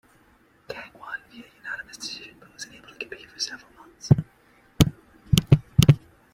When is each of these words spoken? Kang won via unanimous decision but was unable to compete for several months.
Kang 0.67 0.93
won 0.99 1.19
via 1.29 1.43
unanimous 1.59 1.97
decision 1.97 2.35
but 2.39 2.51
was 2.51 2.65
unable 2.65 2.87
to 2.89 2.95
compete 2.95 3.29
for 3.29 3.37
several 3.39 3.71
months. 3.73 4.11